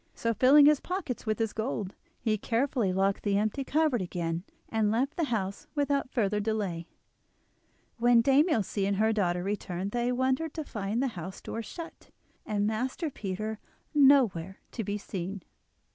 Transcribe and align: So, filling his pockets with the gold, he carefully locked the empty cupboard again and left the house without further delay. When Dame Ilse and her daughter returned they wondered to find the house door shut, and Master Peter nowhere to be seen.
So, 0.15 0.33
filling 0.33 0.65
his 0.65 0.79
pockets 0.79 1.27
with 1.27 1.37
the 1.37 1.45
gold, 1.45 1.93
he 2.19 2.35
carefully 2.35 2.91
locked 2.91 3.21
the 3.21 3.37
empty 3.37 3.63
cupboard 3.63 4.01
again 4.01 4.43
and 4.67 4.89
left 4.89 5.15
the 5.15 5.25
house 5.25 5.67
without 5.75 6.09
further 6.09 6.39
delay. 6.39 6.87
When 7.97 8.21
Dame 8.21 8.49
Ilse 8.49 8.79
and 8.79 8.95
her 8.95 9.13
daughter 9.13 9.43
returned 9.43 9.91
they 9.91 10.11
wondered 10.11 10.55
to 10.55 10.63
find 10.63 11.03
the 11.03 11.09
house 11.09 11.39
door 11.39 11.61
shut, 11.61 12.09
and 12.47 12.65
Master 12.65 13.11
Peter 13.11 13.59
nowhere 13.93 14.59
to 14.71 14.83
be 14.83 14.97
seen. 14.97 15.43